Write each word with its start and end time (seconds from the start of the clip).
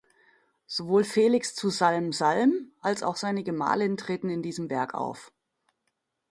Sowohl 0.65 1.03
Felix 1.03 1.53
zu 1.53 1.69
Salm-Salm 1.69 2.71
als 2.81 3.03
auch 3.03 3.17
seine 3.17 3.43
Gemahlin 3.43 3.97
treten 3.97 4.31
in 4.31 4.41
diesem 4.41 4.71
Werk 4.71 4.95
auf. 4.95 5.31